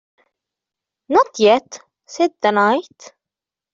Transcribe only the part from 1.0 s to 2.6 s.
‘Not yet,’ said the